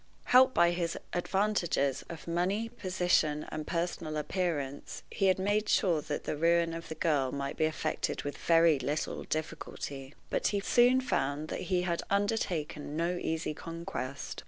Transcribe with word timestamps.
Helped 0.25 0.55
by 0.55 0.71
his 0.71 0.97
advantages 1.13 2.03
of 2.09 2.27
money, 2.27 2.69
position, 2.69 3.45
and 3.51 3.67
personal 3.67 4.17
appearance, 4.17 5.03
he 5.11 5.27
had 5.27 5.37
made 5.37 5.69
sure 5.69 6.01
that 6.01 6.23
the 6.23 6.35
ruin 6.35 6.73
of 6.73 6.87
the 6.89 6.95
girl 6.95 7.31
might 7.31 7.55
be 7.55 7.65
effected 7.65 8.23
with 8.23 8.35
very 8.39 8.79
little 8.79 9.25
difficulty; 9.25 10.15
but 10.31 10.47
he 10.47 10.59
soon 10.59 11.01
found 11.01 11.49
that 11.49 11.61
he 11.69 11.83
had 11.83 12.01
undertaken 12.09 12.97
no 12.97 13.15
easy 13.21 13.53
conquest. 13.53 14.39